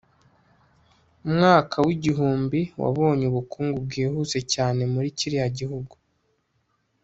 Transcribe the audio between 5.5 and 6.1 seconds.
gihugu